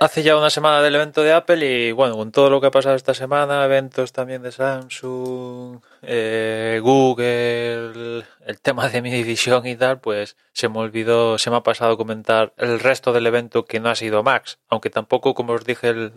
Hace 0.00 0.22
ya 0.22 0.36
una 0.36 0.48
semana 0.48 0.80
del 0.80 0.94
evento 0.94 1.22
de 1.24 1.32
Apple 1.32 1.66
y 1.66 1.90
bueno, 1.90 2.16
con 2.16 2.30
todo 2.30 2.50
lo 2.50 2.60
que 2.60 2.68
ha 2.68 2.70
pasado 2.70 2.94
esta 2.94 3.14
semana, 3.14 3.64
eventos 3.64 4.12
también 4.12 4.42
de 4.42 4.52
Samsung, 4.52 5.80
eh, 6.02 6.78
Google, 6.80 8.24
el 8.46 8.60
tema 8.62 8.88
de 8.88 9.02
mi 9.02 9.10
división 9.10 9.66
y 9.66 9.74
tal, 9.74 9.98
pues 9.98 10.36
se 10.52 10.68
me 10.68 10.78
olvidó, 10.78 11.36
se 11.36 11.50
me 11.50 11.56
ha 11.56 11.64
pasado 11.64 11.96
comentar 11.96 12.52
el 12.58 12.78
resto 12.78 13.12
del 13.12 13.26
evento 13.26 13.64
que 13.64 13.80
no 13.80 13.88
ha 13.88 13.96
sido 13.96 14.22
Max, 14.22 14.60
aunque 14.68 14.88
tampoco, 14.88 15.34
como 15.34 15.54
os 15.54 15.64
dije 15.64 15.88
el, 15.88 16.12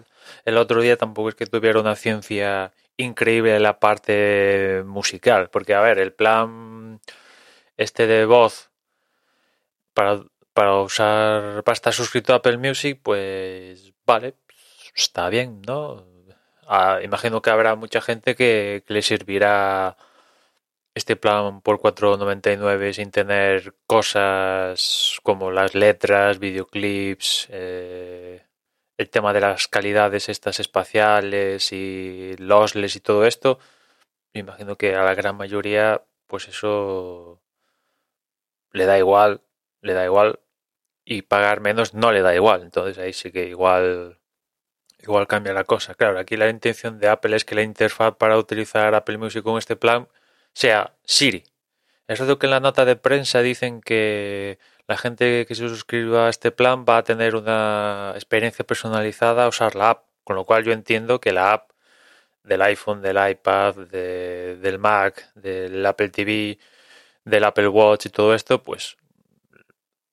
el 0.45 0.57
otro 0.57 0.79
día, 0.81 0.95
tampoco 0.95 1.29
es 1.29 1.35
que 1.35 1.47
tuviera 1.47 1.79
una 1.79 1.95
ciencia 1.95 2.73
increíble 2.97 3.55
en 3.55 3.63
la 3.63 3.79
parte 3.79 4.83
musical, 4.85 5.49
porque 5.49 5.73
a 5.73 5.81
ver, 5.81 5.97
el 5.97 6.13
plan 6.13 6.99
este 7.77 8.05
de 8.05 8.25
voz 8.25 8.69
para 9.95 10.21
para 10.61 10.79
usar, 10.83 11.63
para 11.63 11.73
estar 11.73 11.91
suscrito 11.91 12.33
a 12.33 12.35
Apple 12.37 12.57
Music, 12.57 12.99
pues 13.01 13.93
vale, 14.05 14.35
está 14.95 15.27
bien, 15.29 15.61
¿no? 15.67 16.05
Ah, 16.67 16.99
imagino 17.03 17.41
que 17.41 17.49
habrá 17.49 17.75
mucha 17.75 17.99
gente 17.99 18.35
que, 18.35 18.83
le 18.87 19.01
servirá 19.01 19.97
este 20.93 21.15
plan 21.15 21.61
por 21.61 21.79
4.99 21.79 22.93
sin 22.93 23.09
tener 23.11 23.73
cosas 23.87 25.19
como 25.23 25.49
las 25.51 25.73
letras, 25.73 26.37
videoclips, 26.39 27.47
eh, 27.49 28.45
el 28.97 29.09
tema 29.09 29.33
de 29.33 29.41
las 29.41 29.67
calidades 29.67 30.29
estas 30.29 30.59
espaciales 30.59 31.71
y 31.73 32.35
lossless 32.37 32.95
y 32.97 32.99
todo 33.01 33.25
esto. 33.25 33.59
Imagino 34.33 34.77
que 34.77 34.95
a 34.95 35.03
la 35.03 35.15
gran 35.15 35.37
mayoría, 35.37 36.03
pues 36.27 36.47
eso 36.47 37.41
le 38.73 38.85
da 38.85 38.97
igual 38.99 39.41
le 39.81 39.93
da 39.93 40.05
igual 40.05 40.39
y 41.05 41.23
pagar 41.23 41.61
menos 41.61 41.93
no 41.93 42.11
le 42.11 42.21
da 42.21 42.35
igual. 42.35 42.61
Entonces 42.63 42.97
ahí 42.97 43.13
sí 43.13 43.31
que 43.31 43.47
igual 43.47 44.19
igual 45.03 45.27
cambia 45.27 45.53
la 45.53 45.63
cosa. 45.63 45.95
Claro, 45.95 46.19
aquí 46.19 46.37
la 46.37 46.49
intención 46.49 46.99
de 46.99 47.09
Apple 47.09 47.35
es 47.35 47.45
que 47.45 47.55
la 47.55 47.63
interfaz 47.63 48.15
para 48.17 48.37
utilizar 48.37 48.93
Apple 48.95 49.17
Music 49.17 49.43
con 49.43 49.57
este 49.57 49.75
plan 49.75 50.07
sea 50.53 50.95
Siri. 51.03 51.43
Es 52.07 52.17
cierto 52.17 52.39
que 52.39 52.47
en 52.47 52.51
la 52.51 52.59
nota 52.59 52.85
de 52.85 52.95
prensa 52.95 53.41
dicen 53.41 53.81
que 53.81 54.59
la 54.87 54.97
gente 54.97 55.45
que 55.47 55.55
se 55.55 55.69
suscriba 55.69 56.27
a 56.27 56.29
este 56.29 56.51
plan 56.51 56.85
va 56.87 56.97
a 56.97 57.03
tener 57.03 57.35
una 57.35 58.11
experiencia 58.15 58.65
personalizada 58.65 59.45
a 59.45 59.47
usar 59.47 59.75
la 59.75 59.91
app, 59.91 60.05
con 60.23 60.35
lo 60.35 60.45
cual 60.45 60.63
yo 60.63 60.73
entiendo 60.73 61.21
que 61.21 61.31
la 61.31 61.53
app 61.53 61.71
del 62.43 62.61
iPhone, 62.63 63.01
del 63.01 63.17
iPad, 63.31 63.75
del 63.87 64.79
Mac, 64.79 65.31
del 65.35 65.85
Apple 65.85 66.09
TV, 66.09 66.59
del 67.23 67.43
Apple 67.43 67.67
Watch 67.69 68.07
y 68.07 68.09
todo 68.09 68.35
esto, 68.35 68.61
pues 68.63 68.97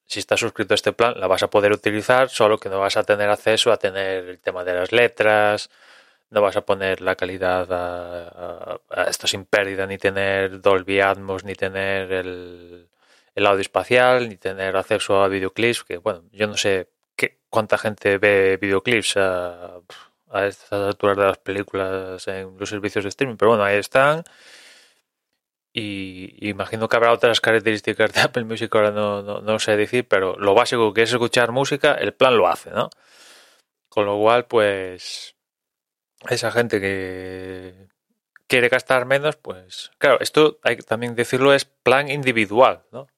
si 0.08 0.20
estás 0.20 0.41
suscrito 0.41 0.74
a 0.74 0.77
este 0.77 0.92
plan, 0.92 1.14
la 1.20 1.27
vas 1.27 1.42
a 1.42 1.51
poder 1.51 1.73
utilizar, 1.73 2.30
solo 2.30 2.58
que 2.58 2.70
no 2.70 2.80
vas 2.80 2.96
a 2.96 3.05
tener 3.05 3.29
acceso 3.29 3.70
a 3.73 3.77
tener 3.77 4.24
el 4.29 4.39
tema 4.41 4.64
de 4.64 4.74
las 4.74 4.91
letras, 4.91 5.70
no 6.30 6.42
vas 6.42 6.57
a 6.57 6.63
poner 6.63 7.02
la 7.02 7.14
calidad 7.14 7.69
a, 7.70 8.80
esto 9.08 9.27
sin 9.27 9.45
pérdida, 9.45 9.86
ni 9.86 9.98
tener 9.98 10.61
Dolby 10.63 11.01
Atmos, 11.01 11.45
ni 11.45 11.55
tener 11.55 12.13
el, 12.13 12.89
audio 13.36 13.61
espacial, 13.61 14.29
ni 14.29 14.36
tener 14.36 14.77
acceso 14.77 15.23
a 15.23 15.29
videoclips, 15.29 15.85
que 15.85 15.98
bueno, 15.98 16.25
yo 16.33 16.46
no 16.46 16.57
sé 16.57 16.89
qué, 17.14 17.39
cuánta 17.51 17.79
gente 17.79 18.19
ve 18.19 18.58
videoclips 18.61 19.17
a, 19.19 19.80
a 20.30 20.46
estas 20.46 20.73
alturas 20.73 21.17
de 21.19 21.25
las 21.25 21.39
películas 21.39 22.27
en 22.29 22.57
los 22.58 22.69
servicios 22.69 23.05
de 23.05 23.11
streaming, 23.11 23.36
pero 23.36 23.51
bueno, 23.51 23.64
ahí 23.64 23.77
están 23.77 24.25
y, 25.78 26.48
imagino 26.48 26.89
que 26.89 26.96
habrá 26.96 27.12
otras 27.12 27.40
características 27.40 28.12
de 28.12 28.20
Apple 28.20 28.44
Music, 28.44 28.74
ahora 28.74 28.90
no, 28.90 29.22
no, 29.22 29.58
sé 29.58 29.77
decir, 29.77 30.06
pero 30.08 30.36
lo 30.39 30.55
básico 30.55 30.92
que 30.92 31.02
es 31.02 31.12
escuchar 31.12 31.52
música, 31.52 31.94
el 31.94 32.14
plan 32.14 32.36
lo 32.36 32.48
hace, 32.48 32.70
¿no? 32.70 32.90
Con 33.89 34.06
lo 34.06 34.18
cual, 34.18 34.46
pues, 34.46 35.36
esa 36.28 36.50
gente 36.50 36.80
que 36.80 37.89
quiere 38.46 38.68
gastar 38.68 39.06
menos, 39.06 39.36
pues, 39.36 39.90
claro, 39.98 40.18
esto 40.20 40.58
hay 40.64 40.77
que 40.77 40.83
también 40.83 41.14
decirlo, 41.14 41.55
es 41.55 41.64
plan 41.64 42.10
individual, 42.10 42.84
¿no? 42.92 43.08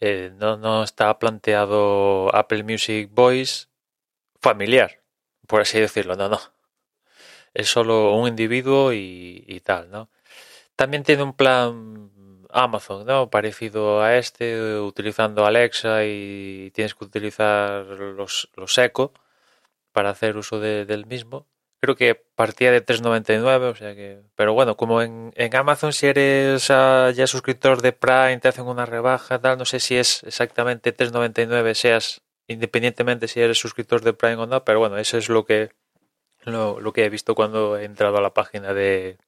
Eh, 0.00 0.30
no, 0.36 0.56
no 0.56 0.84
está 0.84 1.18
planteado 1.18 2.34
Apple 2.34 2.62
Music 2.62 3.10
Voice 3.12 3.66
familiar, 4.40 5.02
por 5.46 5.60
así 5.60 5.80
decirlo, 5.80 6.16
no, 6.16 6.28
no. 6.28 6.40
Es 7.54 7.68
solo 7.68 8.14
un 8.14 8.28
individuo 8.28 8.92
y, 8.92 9.44
y 9.48 9.60
tal, 9.60 9.90
¿no? 9.90 10.10
También 10.78 11.02
tiene 11.02 11.24
un 11.24 11.32
plan 11.32 12.12
Amazon, 12.50 13.04
¿no? 13.04 13.30
Parecido 13.30 14.00
a 14.00 14.16
este, 14.16 14.78
utilizando 14.78 15.44
Alexa 15.44 16.04
y 16.04 16.70
tienes 16.72 16.94
que 16.94 17.04
utilizar 17.04 17.84
los, 17.84 18.48
los 18.54 18.78
Echo 18.78 19.12
para 19.90 20.10
hacer 20.10 20.36
uso 20.36 20.60
del 20.60 21.04
mismo. 21.06 21.48
Creo 21.80 21.96
que 21.96 22.14
partía 22.14 22.70
de 22.70 22.86
3.99, 22.86 23.72
o 23.72 23.74
sea 23.74 23.96
que... 23.96 24.20
Pero 24.36 24.54
bueno, 24.54 24.76
como 24.76 25.02
en, 25.02 25.32
en 25.34 25.56
Amazon 25.56 25.92
si 25.92 26.06
eres 26.06 26.70
ah, 26.70 27.10
ya 27.12 27.26
suscriptor 27.26 27.82
de 27.82 27.92
Prime, 27.92 28.38
te 28.38 28.46
hacen 28.46 28.66
una 28.66 28.86
rebaja, 28.86 29.40
tal, 29.40 29.58
no 29.58 29.64
sé 29.64 29.80
si 29.80 29.96
es 29.96 30.22
exactamente 30.22 30.96
3.99, 30.96 31.74
seas 31.74 32.22
independientemente 32.46 33.26
si 33.26 33.40
eres 33.40 33.58
suscriptor 33.58 34.02
de 34.02 34.12
Prime 34.12 34.36
o 34.36 34.46
no, 34.46 34.62
pero 34.64 34.78
bueno, 34.78 34.96
eso 34.96 35.18
es 35.18 35.28
lo 35.28 35.44
que, 35.44 35.70
lo, 36.44 36.78
lo 36.78 36.92
que 36.92 37.04
he 37.04 37.10
visto 37.10 37.34
cuando 37.34 37.76
he 37.76 37.84
entrado 37.84 38.18
a 38.18 38.22
la 38.22 38.32
página 38.32 38.72
de, 38.74 39.18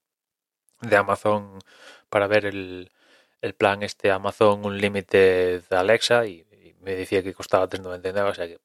de 0.81 0.97
Amazon 0.97 1.59
para 2.09 2.27
ver 2.27 2.47
el, 2.47 2.91
el 3.41 3.55
plan 3.55 3.83
este 3.83 4.11
Amazon 4.11 4.65
Unlimited 4.65 5.63
Alexa 5.73 6.27
y, 6.27 6.47
me 6.83 6.95
decía 6.95 7.23
que 7.23 7.35
costaba 7.35 7.69
3.99, 7.69 8.31
o 8.31 8.35
sea 8.35 8.47
que 8.47 8.59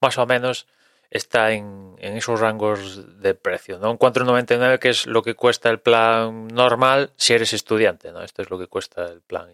más 0.00 0.16
o 0.18 0.26
menos 0.26 0.68
está 1.10 1.50
en, 1.50 1.96
en 1.98 2.16
esos 2.16 2.38
rangos 2.38 3.20
de 3.20 3.34
precio, 3.34 3.80
¿no? 3.80 3.90
Un 3.90 3.98
4.99 3.98 4.78
que 4.78 4.90
es 4.90 5.06
lo 5.06 5.22
que 5.22 5.34
cuesta 5.34 5.68
el 5.68 5.80
plan 5.80 6.46
normal 6.46 7.12
si 7.16 7.34
eres 7.34 7.52
estudiante, 7.52 8.12
¿no? 8.12 8.22
Esto 8.22 8.42
es 8.42 8.50
lo 8.50 8.58
que 8.60 8.68
cuesta 8.68 9.06
el 9.06 9.20
plan 9.20 9.48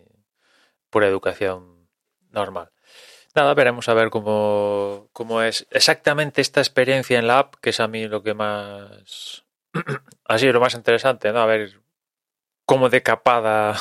por 0.90 1.04
educación 1.04 1.88
normal. 2.32 2.70
Nada, 3.34 3.54
veremos 3.54 3.88
a 3.88 3.94
ver 3.94 4.10
cómo, 4.10 5.08
cómo 5.12 5.40
es 5.40 5.66
exactamente 5.70 6.42
esta 6.42 6.60
experiencia 6.60 7.18
en 7.18 7.28
la 7.28 7.38
app, 7.38 7.54
que 7.62 7.70
es 7.70 7.80
a 7.80 7.88
mí 7.88 8.08
lo 8.08 8.22
que 8.22 8.34
más 8.34 9.44
Así 10.24 10.50
lo 10.50 10.60
más 10.60 10.74
interesante, 10.74 11.32
¿no? 11.32 11.40
A 11.40 11.46
ver 11.46 11.80
cómo 12.64 12.88
decapada 12.88 13.76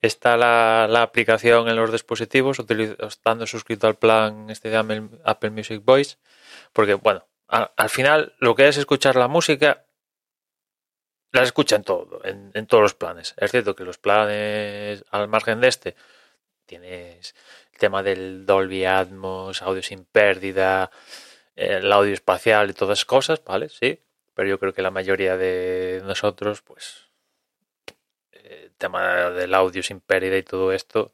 está 0.00 0.36
la, 0.36 1.02
aplicación 1.02 1.68
en 1.68 1.76
los 1.76 1.92
dispositivos, 1.92 2.58
estando 2.58 3.46
suscrito 3.46 3.86
al 3.86 3.96
plan 3.96 4.50
este 4.50 4.70
de 4.70 5.08
Apple 5.24 5.50
Music 5.50 5.82
Voice, 5.84 6.16
porque 6.72 6.94
bueno, 6.94 7.26
al 7.48 7.88
final 7.88 8.34
lo 8.38 8.54
que 8.54 8.68
es 8.68 8.76
escuchar 8.76 9.16
la 9.16 9.28
música, 9.28 9.86
la 11.32 11.42
escucha 11.42 11.76
en 11.76 11.84
todo, 11.84 12.24
en, 12.24 12.50
en, 12.54 12.66
todos 12.66 12.82
los 12.82 12.94
planes. 12.94 13.34
Es 13.38 13.50
cierto 13.50 13.74
que 13.74 13.84
los 13.84 13.98
planes, 13.98 15.04
al 15.10 15.28
margen 15.28 15.60
de 15.60 15.68
este, 15.68 15.96
tienes 16.66 17.34
el 17.72 17.78
tema 17.78 18.02
del 18.02 18.46
Dolby 18.46 18.84
Atmos, 18.84 19.62
audio 19.62 19.82
sin 19.82 20.04
pérdida, 20.04 20.90
el 21.56 21.90
audio 21.92 22.12
espacial 22.12 22.70
y 22.70 22.74
todas 22.74 22.98
esas 22.98 23.04
cosas, 23.06 23.42
¿vale? 23.44 23.68
Sí, 23.68 24.00
pero 24.34 24.48
yo 24.48 24.58
creo 24.58 24.72
que 24.72 24.82
la 24.82 24.90
mayoría 24.90 25.36
de 25.36 26.02
nosotros, 26.04 26.62
pues, 26.62 27.06
el 28.32 28.72
tema 28.76 29.30
del 29.30 29.54
audio 29.54 29.82
sin 29.82 30.00
pérdida 30.00 30.36
y 30.36 30.42
todo 30.42 30.72
esto, 30.72 31.12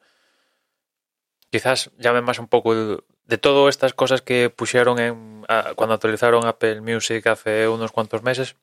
quizás 1.51 1.91
llame 1.99 2.23
más 2.23 2.39
un 2.39 2.49
poco 2.49 2.75
de 2.75 3.39
todas 3.39 3.75
estas 3.75 3.95
cosas 3.95 4.23
que 4.23 4.51
pusieron 4.51 4.99
en, 4.99 5.45
cuando 5.77 5.95
actualizaron 5.95 6.47
Apple 6.47 6.81
Music 6.81 7.27
hace 7.27 7.69
unos 7.69 7.93
cuantos 7.93 8.23
meses. 8.23 8.57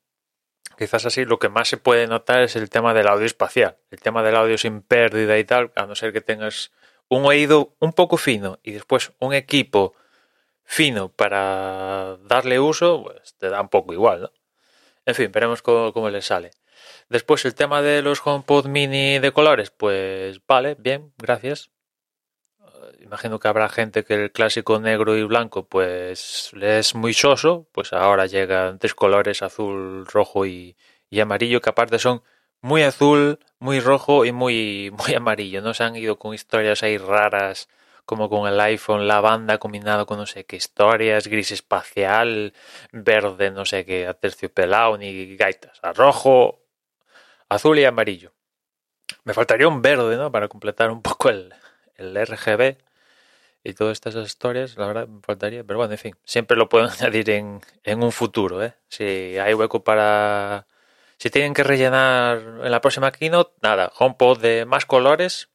Quizás 0.77 1.05
así 1.05 1.25
lo 1.25 1.39
que 1.39 1.49
más 1.49 1.69
se 1.69 1.77
puede 1.77 2.07
notar 2.07 2.41
es 2.41 2.55
el 2.55 2.69
tema 2.69 2.93
del 2.93 3.07
audio 3.07 3.25
espacial, 3.25 3.77
el 3.89 3.99
tema 3.99 4.21
del 4.23 4.35
audio 4.35 4.57
sin 4.57 4.81
pérdida 4.81 5.37
y 5.39 5.43
tal, 5.43 5.71
a 5.75 5.85
no 5.85 5.95
ser 5.95 6.13
que 6.13 6.21
tengas 6.21 6.71
un 7.09 7.25
oído 7.25 7.75
un 7.79 7.93
poco 7.93 8.17
fino 8.17 8.59
y 8.63 8.73
después 8.73 9.13
un 9.19 9.33
equipo 9.33 9.93
fino 10.63 11.09
para 11.09 12.17
darle 12.23 12.59
uso, 12.59 13.03
pues 13.03 13.35
te 13.35 13.49
da 13.49 13.61
un 13.61 13.69
poco 13.69 13.93
igual, 13.93 14.21
¿no? 14.23 14.31
En 15.07 15.15
fin, 15.15 15.31
veremos 15.31 15.61
cómo, 15.61 15.93
cómo 15.93 16.09
les 16.09 16.25
sale. 16.25 16.51
Después 17.07 17.45
el 17.45 17.55
tema 17.55 17.81
de 17.81 18.01
los 18.01 18.21
HomePod 18.23 18.67
mini 18.67 19.19
de 19.19 19.31
colores, 19.31 19.71
pues 19.71 20.41
vale, 20.45 20.75
bien, 20.77 21.13
gracias. 21.17 21.71
Imagino 22.99 23.39
que 23.39 23.47
habrá 23.47 23.69
gente 23.69 24.03
que 24.03 24.15
el 24.15 24.31
clásico 24.33 24.79
negro 24.81 25.15
y 25.17 25.23
blanco 25.23 25.65
pues 25.65 26.51
le 26.53 26.79
es 26.79 26.93
muy 26.93 27.13
soso, 27.13 27.69
pues 27.71 27.93
ahora 27.93 28.25
llegan 28.25 28.79
tres 28.79 28.95
colores, 28.95 29.41
azul, 29.41 30.05
rojo 30.07 30.45
y, 30.45 30.75
y 31.09 31.21
amarillo, 31.21 31.61
que 31.61 31.69
aparte 31.69 31.99
son 31.99 32.21
muy 32.59 32.83
azul, 32.83 33.39
muy 33.59 33.79
rojo 33.79 34.25
y 34.25 34.33
muy, 34.33 34.91
muy 35.05 35.15
amarillo. 35.15 35.61
No 35.61 35.73
se 35.73 35.85
han 35.85 35.95
ido 35.95 36.19
con 36.19 36.33
historias 36.33 36.83
ahí 36.83 36.97
raras 36.97 37.69
como 38.07 38.29
con 38.29 38.47
el 38.47 38.59
iPhone 38.61 39.05
lavanda 39.05 39.57
combinado 39.59 40.05
con 40.05 40.17
no 40.17 40.25
sé 40.25 40.45
qué 40.45 40.55
historias, 40.55 41.27
gris 41.27 41.51
espacial, 41.51 42.53
verde, 42.93 43.51
no 43.51 43.65
sé 43.65 43.85
qué, 43.85 44.07
aterciopelado, 44.07 44.97
ni 44.97 45.35
gaitas, 45.35 45.77
a 45.83 45.91
rojo, 45.91 46.63
azul 47.49 47.77
y 47.79 47.85
amarillo. 47.85 48.33
Me 49.25 49.33
faltaría 49.33 49.67
un 49.67 49.81
verde, 49.81 50.15
¿no? 50.15 50.31
Para 50.31 50.47
completar 50.47 50.89
un 50.89 51.01
poco 51.01 51.29
el, 51.29 51.53
el 51.95 52.15
RGB 52.15 52.77
y 53.61 53.73
todas 53.73 53.93
estas 53.93 54.15
historias, 54.15 54.77
la 54.77 54.87
verdad 54.87 55.07
me 55.09 55.19
faltaría, 55.21 55.65
pero 55.65 55.79
bueno, 55.79 55.91
en 55.93 55.99
fin, 55.99 56.15
siempre 56.23 56.55
lo 56.55 56.69
pueden 56.69 56.89
añadir 56.99 57.29
en, 57.31 57.59
en 57.83 58.03
un 58.03 58.13
futuro, 58.13 58.63
¿eh? 58.63 58.73
Si 58.87 59.03
hay 59.37 59.53
hueco 59.53 59.83
para... 59.83 60.65
Si 61.17 61.29
tienen 61.29 61.53
que 61.53 61.63
rellenar 61.63 62.37
en 62.63 62.71
la 62.71 62.79
próxima 62.79 63.11
keynote, 63.11 63.51
nada, 63.61 63.91
HomePod 63.97 64.39
de 64.39 64.65
más 64.65 64.85
colores, 64.85 65.49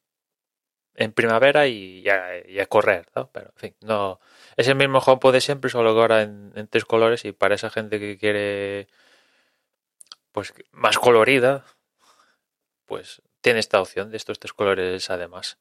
en 0.95 1.13
primavera 1.13 1.67
y 1.67 2.03
ya, 2.03 2.29
a 2.61 2.67
correr, 2.67 3.07
¿no? 3.15 3.31
Pero, 3.33 3.49
en 3.49 3.57
fin, 3.57 3.77
no. 3.81 4.21
Es 4.57 4.69
el 4.69 4.77
mismo 4.77 4.99
HomePod 4.99 5.33
de 5.33 5.41
siempre, 5.41 5.71
solo 5.71 5.95
que 5.95 6.01
ahora 6.01 6.23
en, 6.23 6.69
tres 6.71 6.85
colores 6.85 7.25
y 7.25 7.33
para 7.33 7.55
esa 7.55 7.71
gente 7.71 7.99
que 7.99 8.19
quiere, 8.19 8.89
pues, 10.33 10.53
más 10.73 10.99
colorida, 10.99 11.65
pues 12.87 13.23
tiene 13.41 13.61
esta 13.61 13.81
opción 13.81 14.11
de 14.11 14.17
estos 14.17 14.39
tres 14.39 14.53
colores 14.53 15.11
además. 15.11 15.59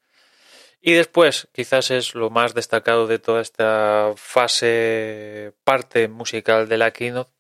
Y 0.81 0.93
después, 0.93 1.47
quizás 1.53 1.91
es 1.91 2.15
lo 2.15 2.29
más 2.29 2.53
destacado 2.53 3.07
de 3.07 3.19
toda 3.19 3.41
esta 3.41 4.13
fase, 4.15 5.53
parte 5.63 6.07
musical 6.07 6.67
de 6.67 6.77
la 6.77 6.91
keynote, 6.91 7.31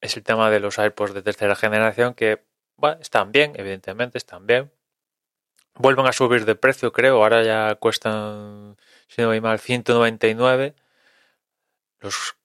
es 0.00 0.16
el 0.16 0.22
tema 0.22 0.50
de 0.50 0.60
los 0.60 0.78
AirPods 0.78 1.14
de 1.14 1.22
tercera 1.22 1.56
generación 1.56 2.14
que, 2.14 2.44
bueno, 2.76 3.00
están 3.00 3.32
bien, 3.32 3.52
evidentemente, 3.56 4.18
están 4.18 4.46
bien, 4.46 4.70
vuelven 5.76 6.06
a 6.06 6.12
subir 6.12 6.44
de 6.44 6.54
precio, 6.54 6.92
creo. 6.92 7.16
Ahora 7.22 7.42
ya 7.42 7.74
cuestan, 7.76 8.76
si 9.08 9.22
no 9.22 9.28
voy 9.28 9.40
mal, 9.40 9.58
199. 9.58 10.74
Los, 12.00 12.36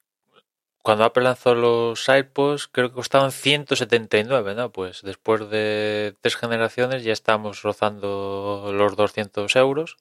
cuando 0.81 1.03
Apple 1.03 1.23
lanzó 1.23 1.55
los 1.55 2.07
iPods, 2.07 2.67
creo 2.67 2.89
que 2.89 2.95
costaban 2.95 3.31
179, 3.31 4.55
¿no? 4.55 4.71
Pues 4.71 5.01
después 5.03 5.49
de 5.49 6.15
tres 6.21 6.35
generaciones 6.35 7.03
ya 7.03 7.13
estamos 7.13 7.61
rozando 7.63 8.71
los 8.73 8.95
200 8.95 9.55
euros. 9.55 9.97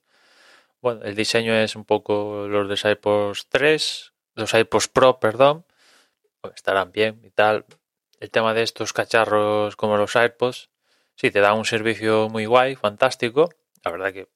Bueno, 0.81 1.01
el 1.03 1.15
diseño 1.15 1.53
es 1.53 1.75
un 1.75 1.85
poco 1.85 2.47
los 2.47 2.67
de 2.69 2.91
iPods 2.91 3.47
3, 3.49 4.13
los 4.35 4.53
iPods 4.53 4.87
Pro, 4.87 5.19
perdón. 5.19 5.65
estarán 6.55 6.91
bien 6.91 7.21
y 7.23 7.31
tal. 7.31 7.65
El 8.19 8.31
tema 8.31 8.53
de 8.53 8.63
estos 8.63 8.93
cacharros 8.93 9.75
como 9.75 9.97
los 9.97 10.15
iPods 10.15 10.69
Sí, 11.19 11.31
te 11.31 11.41
da 11.41 11.53
un 11.53 11.65
servicio 11.65 12.29
muy 12.29 12.45
guay, 12.45 12.77
fantástico. 12.77 13.49
La 13.83 13.91
verdad 13.91 14.13
que 14.13 14.29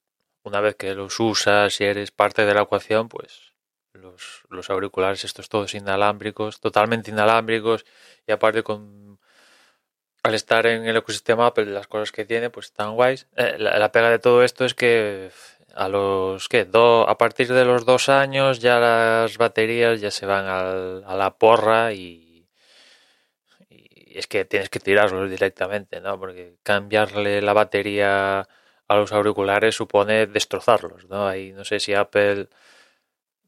una 0.43 0.59
vez 0.59 0.75
que 0.75 0.93
los 0.93 1.17
usas 1.17 1.79
y 1.79 1.85
eres 1.85 2.11
parte 2.11 2.45
de 2.45 2.53
la 2.53 2.63
ecuación, 2.63 3.07
pues 3.07 3.53
los, 3.93 4.43
los 4.49 4.69
auriculares 4.69 5.23
estos 5.23 5.47
todos 5.47 5.75
inalámbricos, 5.75 6.59
totalmente 6.59 7.09
inalámbricos 7.09 7.85
y 8.27 8.33
aparte 8.33 8.63
con 8.63 9.17
al 10.23 10.35
estar 10.35 10.65
en 10.67 10.85
el 10.85 10.97
ecosistema 10.97 11.47
Apple 11.47 11.67
las 11.67 11.87
cosas 11.87 12.11
que 12.11 12.25
tiene 12.25 12.49
pues 12.49 12.65
están 12.65 12.95
guays. 12.95 13.27
Eh, 13.37 13.55
la, 13.59 13.91
pega 13.93 14.09
de 14.09 14.19
todo 14.19 14.43
esto 14.43 14.65
es 14.65 14.73
que 14.73 15.31
a 15.75 15.87
los 15.87 16.49
que 16.49 16.67
a 17.07 17.17
partir 17.17 17.53
de 17.53 17.63
los 17.63 17.85
dos 17.85 18.09
años 18.09 18.59
ya 18.59 18.79
las 18.79 19.37
baterías 19.37 20.01
ya 20.01 20.11
se 20.11 20.25
van 20.25 20.45
a 20.47 21.15
la 21.15 21.37
porra 21.37 21.93
y 21.93 22.32
es 24.17 24.27
que 24.27 24.45
tienes 24.45 24.69
que 24.69 24.79
tirarlos 24.79 25.29
directamente, 25.29 26.01
¿no? 26.01 26.19
Porque 26.19 26.57
cambiarle 26.63 27.41
la 27.41 27.53
batería 27.53 28.47
a 28.87 28.95
los 28.95 29.11
auriculares 29.11 29.75
supone 29.75 30.27
destrozarlos, 30.27 31.05
¿no? 31.09 31.27
Ahí 31.27 31.51
no 31.53 31.65
sé 31.65 31.79
si 31.79 31.93
Apple 31.93 32.49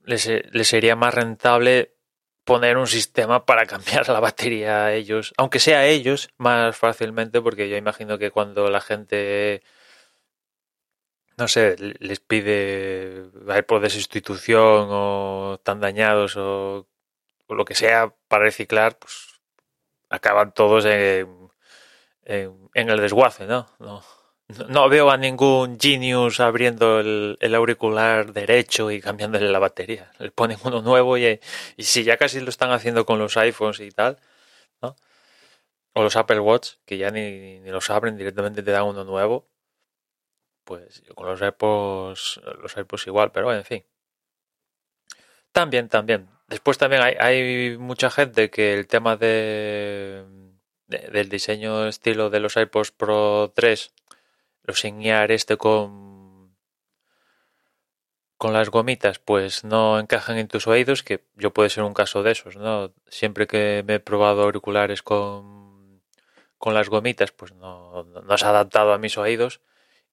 les, 0.05 0.29
sería 0.67 0.95
más 0.95 1.13
rentable 1.13 1.95
poner 2.43 2.77
un 2.77 2.87
sistema 2.87 3.45
para 3.45 3.65
cambiar 3.67 4.07
la 4.09 4.19
batería 4.19 4.85
a 4.85 4.93
ellos, 4.93 5.33
aunque 5.37 5.59
sea 5.59 5.79
a 5.79 5.85
ellos 5.87 6.29
más 6.37 6.77
fácilmente, 6.77 7.41
porque 7.41 7.69
yo 7.69 7.77
imagino 7.77 8.17
que 8.17 8.31
cuando 8.31 8.69
la 8.69 8.81
gente, 8.81 9.63
no 11.37 11.47
sé, 11.47 11.75
les 11.77 12.19
pide 12.19 13.25
por 13.67 13.81
de 13.81 13.89
sustitución 13.89 14.87
o 14.91 15.59
tan 15.63 15.79
dañados 15.81 16.37
o, 16.37 16.87
o 17.47 17.55
lo 17.55 17.65
que 17.65 17.75
sea 17.75 18.13
para 18.27 18.45
reciclar, 18.45 18.97
pues 18.99 19.34
acaban 20.15 20.53
todos 20.53 20.85
en, 20.85 21.51
el 22.25 23.01
desguace, 23.01 23.45
¿no? 23.45 23.67
¿no? 23.79 24.03
No 24.69 24.89
veo 24.89 25.09
a 25.09 25.17
ningún 25.17 25.79
genius 25.79 26.39
abriendo 26.39 26.99
el, 26.99 27.55
auricular 27.55 28.31
derecho 28.31 28.91
y 28.91 29.01
cambiándole 29.01 29.49
la 29.49 29.59
batería. 29.59 30.11
Le 30.19 30.31
ponen 30.31 30.57
uno 30.63 30.81
nuevo 30.81 31.17
y, 31.17 31.39
y 31.77 31.83
si 31.83 32.03
ya 32.03 32.17
casi 32.17 32.39
lo 32.39 32.49
están 32.49 32.71
haciendo 32.71 33.05
con 33.05 33.17
los 33.19 33.37
iPhones 33.37 33.79
y 33.79 33.91
tal, 33.91 34.19
¿no? 34.81 34.95
O 35.93 36.03
los 36.03 36.15
Apple 36.15 36.39
Watch, 36.39 36.75
que 36.85 36.97
ya 36.97 37.11
ni, 37.11 37.59
ni 37.59 37.69
los 37.71 37.89
abren, 37.89 38.17
directamente 38.17 38.63
te 38.63 38.71
dan 38.71 38.83
uno 38.85 39.03
nuevo. 39.03 39.47
Pues 40.63 41.03
con 41.15 41.27
los 41.27 41.41
AirPods, 41.41 42.41
los 42.61 42.75
AirPods 42.77 43.07
igual, 43.07 43.31
pero 43.31 43.53
en 43.53 43.63
fin. 43.63 43.85
También, 45.51 45.87
también. 45.89 46.34
Después 46.47 46.77
también 46.77 47.01
hay, 47.01 47.77
mucha 47.77 48.09
gente 48.09 48.49
que 48.49 48.73
el 48.73 48.87
tema 48.87 49.17
de, 49.17 50.23
del 50.87 51.29
diseño 51.29 51.87
estilo 51.87 52.29
de 52.29 52.39
los 52.39 52.55
iPods 52.55 52.91
Pro 52.91 53.51
3, 53.55 53.93
los 54.63 54.79
Signear 54.79 55.31
este 55.31 55.57
con 55.57 56.05
con 58.37 58.53
las 58.53 58.69
gomitas, 58.69 59.19
pues 59.19 59.63
no 59.63 59.99
encajan 59.99 60.37
en 60.37 60.47
tus 60.47 60.67
oídos, 60.67 61.03
que 61.03 61.23
yo 61.35 61.53
puede 61.53 61.69
ser 61.69 61.83
un 61.83 61.93
caso 61.93 62.21
de 62.23 62.31
esos, 62.31 62.57
¿no? 62.57 62.93
Siempre 63.07 63.47
que 63.47 63.83
me 63.87 63.95
he 63.95 63.99
probado 63.99 64.43
auriculares 64.43 65.01
con, 65.01 66.01
con 66.57 66.73
las 66.73 66.89
gomitas, 66.89 67.31
pues 67.31 67.53
no, 67.53 68.03
no, 68.03 68.37
se 68.37 68.45
ha 68.45 68.49
adaptado 68.49 68.93
a 68.93 68.97
mis 68.97 69.17
oídos. 69.17 69.61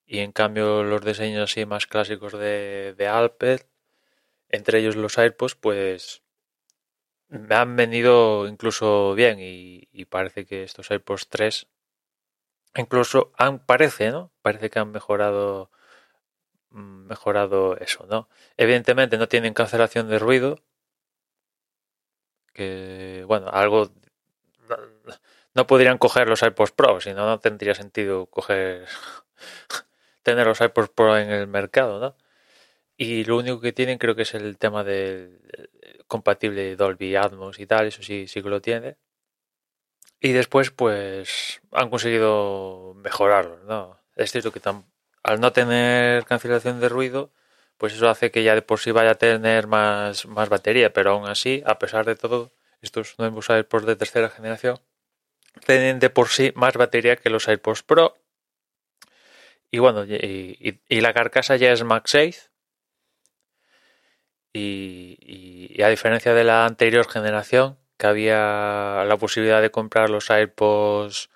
Y 0.06 0.20
en 0.20 0.32
cambio 0.32 0.82
los 0.84 1.04
diseños 1.04 1.50
así 1.50 1.66
más 1.66 1.86
clásicos 1.86 2.32
de, 2.32 2.94
de 2.96 3.64
entre 4.50 4.78
ellos 4.80 4.96
los 4.96 5.18
AirPods, 5.18 5.56
pues 5.56 6.21
me 7.32 7.54
han 7.54 7.76
venido 7.76 8.46
incluso 8.46 9.14
bien 9.14 9.38
y, 9.40 10.04
parece 10.06 10.44
que 10.44 10.64
estos 10.64 10.90
AirPods 10.90 11.28
3 11.28 11.66
incluso 12.76 13.32
han, 13.38 13.58
parece, 13.60 14.10
¿no? 14.10 14.32
Parece 14.42 14.70
que 14.70 14.78
han 14.78 14.90
mejorado 14.92 15.70
mm, 16.70 17.06
mejorado 17.06 17.76
eso, 17.78 18.06
¿no? 18.08 18.28
Evidentemente 18.56 19.18
no 19.18 19.28
tienen 19.28 19.54
cancelación 19.54 20.08
de 20.08 20.18
ruido, 20.18 20.58
que 22.52 23.24
bueno, 23.26 23.48
algo 23.50 23.90
no, 25.54 25.66
podrían 25.66 25.98
coger 25.98 26.28
los 26.28 26.42
AirPods 26.42 26.72
Pro, 26.72 27.00
si 27.00 27.14
no 27.14 27.26
no 27.26 27.38
tendría 27.40 27.74
sentido 27.74 28.26
coger 28.26 28.86
tener 30.22 30.46
los 30.46 30.60
AirPods 30.60 30.90
Pro 30.90 31.16
en 31.18 31.30
el 31.30 31.46
mercado, 31.46 32.00
¿no? 32.00 32.16
Y 32.96 33.24
lo 33.24 33.38
único 33.38 33.60
que 33.60 33.72
tienen 33.72 33.98
creo 33.98 34.14
que 34.14 34.22
es 34.22 34.34
el 34.34 34.58
tema 34.58 34.84
de 34.84 35.40
compatible 36.06 36.76
Dolby 36.76 37.16
Atmos 37.16 37.58
y 37.58 37.66
tal, 37.66 37.86
eso 37.86 38.02
sí, 38.02 38.28
sí 38.28 38.42
que 38.42 38.50
lo 38.50 38.60
tiene. 38.60 38.96
Y 40.20 40.32
después, 40.32 40.70
pues, 40.70 41.60
han 41.72 41.90
conseguido 41.90 42.94
mejorarlo, 42.96 43.58
¿no? 43.64 43.98
Es 44.14 44.30
cierto 44.30 44.52
que 44.52 44.60
al 45.24 45.40
no 45.40 45.52
tener 45.52 46.24
cancelación 46.24 46.80
de 46.80 46.88
ruido, 46.88 47.32
pues 47.76 47.94
eso 47.94 48.08
hace 48.08 48.30
que 48.30 48.44
ya 48.44 48.54
de 48.54 48.62
por 48.62 48.78
sí 48.78 48.92
vaya 48.92 49.12
a 49.12 49.14
tener 49.16 49.66
más, 49.66 50.26
más 50.26 50.48
batería, 50.48 50.92
pero 50.92 51.12
aún 51.12 51.28
así, 51.28 51.62
a 51.66 51.78
pesar 51.78 52.04
de 52.06 52.14
todo, 52.14 52.52
estos 52.82 53.18
nuevos 53.18 53.50
AirPods 53.50 53.86
de 53.86 53.96
tercera 53.96 54.28
generación 54.28 54.78
tienen 55.66 55.98
de 55.98 56.10
por 56.10 56.28
sí 56.28 56.52
más 56.54 56.74
batería 56.74 57.16
que 57.16 57.30
los 57.30 57.48
AirPods 57.48 57.82
Pro. 57.82 58.16
Y 59.70 59.78
bueno, 59.78 60.04
y, 60.04 60.80
y 60.88 61.00
la 61.00 61.14
carcasa 61.14 61.56
ya 61.56 61.72
es 61.72 61.82
MagSafe, 61.82 62.51
y, 64.52 65.82
a 65.82 65.88
diferencia 65.88 66.34
de 66.34 66.44
la 66.44 66.66
anterior 66.66 67.08
generación, 67.08 67.78
que 67.96 68.06
había 68.06 69.04
la 69.06 69.16
posibilidad 69.18 69.62
de 69.62 69.70
comprar 69.70 70.10
los 70.10 70.30
AirPods 70.30 71.30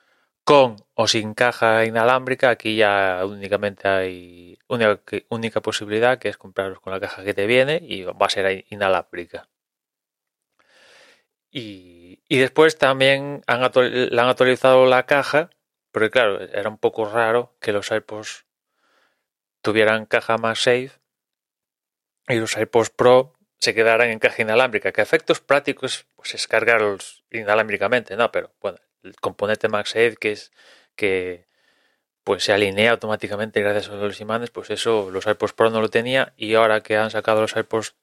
con 0.44 0.76
o 0.94 1.08
sin 1.08 1.34
caja 1.34 1.84
inalámbrica, 1.84 2.50
aquí 2.50 2.76
ya 2.76 3.22
únicamente 3.26 3.88
hay 3.88 4.58
una 4.68 5.00
única 5.28 5.60
posibilidad 5.60 6.18
que 6.18 6.28
es 6.28 6.38
comprarlos 6.38 6.80
con 6.80 6.92
la 6.92 7.00
caja 7.00 7.24
que 7.24 7.34
te 7.34 7.46
viene 7.46 7.80
y 7.82 8.04
va 8.04 8.14
a 8.26 8.30
ser 8.30 8.64
inalámbrica. 8.70 9.48
Y, 11.50 12.20
después 12.28 12.76
también 12.78 13.42
han 13.46 13.60
le 13.60 14.20
han 14.20 14.28
actualizado 14.28 14.86
la 14.86 15.06
caja, 15.06 15.50
porque 15.90 16.10
claro, 16.10 16.40
era 16.40 16.68
un 16.68 16.78
poco 16.78 17.06
raro 17.06 17.56
que 17.60 17.72
los 17.72 17.90
AirPods 17.90 18.44
tuvieran 19.62 20.06
caja 20.06 20.38
más 20.38 20.60
safe 20.60 20.92
y 22.28 22.36
los 22.36 22.56
AirPods 22.56 22.90
Pro 22.90 23.32
se 23.58 23.74
quedaran 23.74 24.10
en 24.10 24.18
caja 24.18 24.42
inalámbrica, 24.42 24.92
que 24.92 25.02
efectos 25.02 25.40
prácticos 25.40 26.06
pues 26.16 26.34
es 26.34 26.46
cargarlos 26.46 27.24
inalámbricamente, 27.30 28.16
¿no? 28.16 28.30
Pero 28.30 28.52
bueno, 28.60 28.78
el 29.02 29.16
componente 29.16 29.68
MagSafe 29.68 30.16
que 30.16 30.32
es 30.32 30.52
que 30.94 31.46
pues 32.24 32.42
se 32.42 32.52
alinea 32.52 32.90
automáticamente 32.90 33.60
gracias 33.60 33.88
a 33.88 33.94
los 33.94 34.20
imanes, 34.20 34.50
pues 34.50 34.70
eso 34.70 35.10
los 35.10 35.26
AirPods 35.26 35.52
Pro 35.52 35.70
no 35.70 35.80
lo 35.80 35.88
tenía 35.88 36.34
y 36.36 36.54
ahora 36.54 36.82
que 36.82 36.96
han 36.96 37.10
sacado 37.10 37.40
los 37.40 37.54
AirPods 37.56 37.94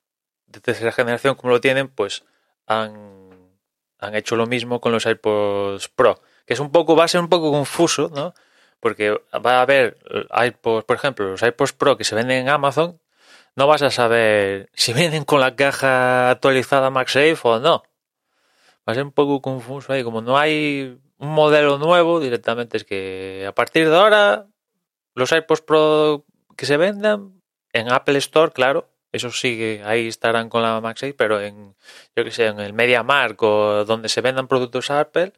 de 0.48 0.62
tercera 0.62 0.92
generación 0.92 1.36
como 1.36 1.52
lo 1.52 1.62
tienen, 1.62 1.90
pues 1.90 2.24
han, 2.66 3.52
han 4.00 4.16
hecho 4.16 4.36
lo 4.36 4.46
mismo 4.46 4.80
con 4.80 4.92
los 4.92 5.06
AirPods 5.06 5.90
Pro, 5.90 6.22
que 6.46 6.54
es 6.54 6.60
un 6.60 6.72
poco, 6.72 6.96
va 6.96 7.04
a 7.04 7.08
ser 7.10 7.22
un 7.22 7.30
poco 7.30 7.52
confuso, 7.52 8.10
¿no? 8.16 8.34
Porque 8.80 9.12
va 9.46 9.60
a 9.60 9.62
haber 9.62 9.98
AirPods, 10.30 10.86
por 10.86 10.96
ejemplo, 10.96 11.30
los 11.30 11.44
AirPods 11.44 11.74
Pro 11.74 11.98
que 11.98 12.04
se 12.04 12.16
venden 12.16 12.38
en 12.38 12.50
Amazon, 12.50 13.00
no 13.56 13.68
vas 13.68 13.82
a 13.82 13.92
saber 13.92 14.70
si 14.74 14.94
vienen 14.94 15.26
con 15.26 15.40
la 15.40 15.56
caja 15.56 16.32
actualizada 16.32 16.90
MagSafe 16.90 17.38
o 17.44 17.60
no. 17.60 17.84
Va 18.88 18.92
a 18.92 18.96
ser 18.96 19.04
un 19.04 19.12
poco 19.12 19.42
confuso 19.42 19.94
ahí, 19.94 20.04
como 20.04 20.22
no 20.22 20.38
hay 20.38 21.00
un 21.18 21.30
modelo 21.30 21.78
nuevo, 21.78 22.20
directamente 22.20 22.78
es 22.78 22.84
que 22.84 23.46
a 23.48 23.54
partir 23.54 23.90
de 23.90 23.96
ahora 23.96 24.48
los 25.16 25.32
iPods 25.32 25.62
Pro 25.62 26.26
que 26.58 26.66
se 26.66 26.78
vendan 26.78 27.42
en 27.72 27.92
Apple 27.92 28.18
Store, 28.18 28.52
claro, 28.52 28.90
eso 29.12 29.32
sigue, 29.32 29.82
ahí 29.86 30.08
estarán 30.08 30.50
con 30.50 30.64
la 30.64 30.82
MagSafe, 30.82 31.14
pero 31.14 31.40
en, 31.40 31.76
yo 32.16 32.24
que 32.24 32.32
sé, 32.32 32.48
en 32.48 32.60
el 32.60 32.74
MediaMark 32.74 33.42
o 33.44 33.86
donde 33.86 34.10
se 34.10 34.22
vendan 34.22 34.48
productos 34.48 34.90
Apple, 34.92 35.34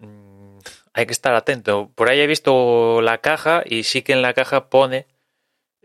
mm, 0.00 0.58
hay 0.92 1.06
que 1.06 1.12
estar 1.12 1.34
atento. 1.34 1.90
Por 1.94 2.08
ahí 2.08 2.20
he 2.20 2.26
visto 2.26 3.00
la 3.02 3.18
caja 3.18 3.62
y 3.64 3.84
sí 3.84 4.02
que 4.02 4.12
en 4.12 4.22
la 4.22 4.34
caja 4.34 4.68
pone 4.68 5.06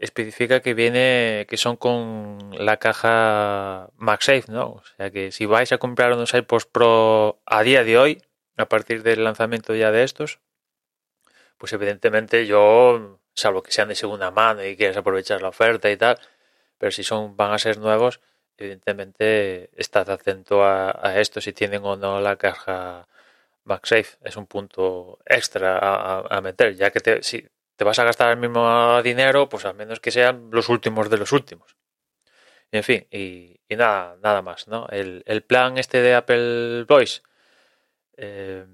especifica 0.01 0.62
que 0.62 0.74
viene, 0.74 1.46
que 1.48 1.58
son 1.58 1.77
con 1.77 2.39
la 2.58 2.77
caja 2.77 3.89
MagSafe, 3.98 4.51
¿no? 4.51 4.65
O 4.70 4.84
sea 4.98 5.12
que 5.12 5.31
si 5.31 5.46
vais 5.46 5.72
a 5.72 5.77
comprar 5.77 6.12
unos 6.13 6.34
iPods 6.34 6.65
Pro 6.65 7.39
a 7.46 7.62
día 7.63 7.84
de 7.84 7.98
hoy, 8.00 8.22
a 8.58 8.67
partir 8.67 9.03
del 9.03 9.24
lanzamiento 9.24 9.75
ya 9.75 9.91
de 9.91 10.03
estos, 10.03 10.39
pues 11.58 11.72
evidentemente 11.74 12.48
yo, 12.48 13.20
salvo 13.36 13.62
que 13.63 13.72
sean 13.72 13.89
de 13.89 13.96
segunda 13.96 14.31
mano 14.31 14.65
y 14.65 14.75
quieras 14.75 14.98
aprovechar 14.98 15.41
la 15.41 15.50
oferta 15.50 15.91
y 15.91 15.98
tal, 15.98 16.17
pero 16.79 16.91
si 16.91 17.03
son, 17.03 17.38
van 17.38 17.53
a 17.53 17.60
ser 17.60 17.77
nuevos, 17.77 18.22
evidentemente 18.58 19.70
estad 19.79 20.10
atento 20.10 20.63
a, 20.65 21.20
esto, 21.20 21.41
si 21.41 21.53
tienen 21.53 21.84
o 21.86 21.96
no 21.96 22.22
la 22.22 22.38
caja 22.38 23.08
MagSafe. 23.65 24.17
Es 24.24 24.36
un 24.38 24.48
punto 24.48 25.20
extra 25.25 25.77
a, 26.27 26.41
meter, 26.41 26.75
ya 26.75 26.91
que 26.91 27.00
te, 27.01 27.24
si, 27.24 27.48
te 27.81 27.85
vas 27.85 27.97
a 27.97 28.03
gastar 28.03 28.29
el 28.29 28.38
mismo 28.38 29.01
dinero, 29.01 29.50
pues 29.50 29.65
al 29.65 29.73
menos 29.73 30.00
que 30.00 30.11
sean 30.11 30.50
los 30.51 30.69
últimos 30.69 31.09
de 31.09 31.17
los 31.17 31.31
últimos. 31.31 31.75
En 32.71 32.83
fin, 32.83 33.07
y, 33.09 33.59
nada, 33.71 34.17
nada 34.21 34.43
más, 34.43 34.67
¿no? 34.67 34.85
El, 34.89 35.43
plan 35.47 35.79
este 35.79 36.00
de 36.00 36.13
Apple 36.13 36.83
Voice, 36.83 37.23
eh, 38.17 38.67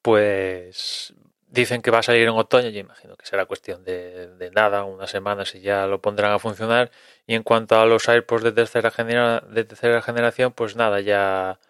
pues 0.00 1.12
dicen 1.46 1.82
que 1.82 1.90
va 1.90 1.98
a 1.98 2.02
salir 2.02 2.22
en 2.22 2.30
otoño, 2.30 2.70
yo 2.70 2.80
imagino 2.80 3.18
que 3.18 3.26
será 3.26 3.44
cuestión 3.44 3.84
de, 3.84 4.50
nada, 4.54 4.84
unas 4.84 5.10
semanas 5.10 5.54
y 5.54 5.60
ya 5.60 5.86
lo 5.86 6.00
pondrán 6.00 6.32
a 6.32 6.38
funcionar. 6.38 6.90
Y 7.26 7.34
en 7.34 7.42
cuanto 7.42 7.78
a 7.78 7.84
los 7.84 8.08
AirPods 8.08 8.44
de 8.44 8.52
tercera, 8.52 9.42
de 9.46 9.64
tercera 9.64 10.00
generación, 10.00 10.54
pues 10.54 10.74
nada, 10.74 11.02
ya 11.02 11.60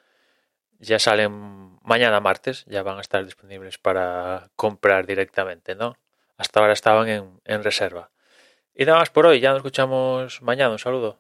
ya 0.79 0.99
salen 0.99 1.79
mañana 1.83 2.21
martes, 2.21 2.65
ya 2.67 2.83
van 2.83 2.99
a 2.99 3.01
estar 3.01 3.25
disponibles 3.25 3.79
para 3.79 4.51
comprar 4.57 5.07
directamente, 5.07 5.75
¿no? 5.75 5.97
Hasta 6.37 6.61
ahora 6.61 6.73
estaban 6.73 7.09
en, 7.09 7.41
en 7.45 7.63
reserva. 7.65 8.11
Y 8.75 8.85
nada 8.85 8.99
más 8.99 9.11
por 9.11 9.27
hoy, 9.27 9.41
ya 9.41 9.51
nos 9.51 9.59
escuchamos 9.59 10.43
mañana, 10.43 10.71
un 10.71 10.79
saludo. 10.79 11.15